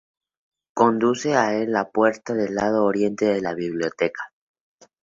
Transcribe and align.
Conduce 0.79 1.35
a 1.35 1.53
el 1.57 1.73
la 1.73 1.91
puerta 1.91 2.33
de 2.33 2.49
lado 2.49 2.85
oriente 2.85 3.25
de 3.25 3.39
la 3.39 3.53
biblioteca. 3.53 4.31